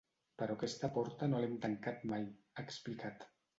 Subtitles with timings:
[0.41, 3.33] Però aquesta porta no l’hem tancat mai, ha explicat.